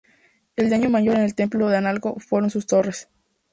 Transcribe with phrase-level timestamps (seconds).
[0.55, 3.07] El daño mayor en el Templo de Analco fueron sus torres.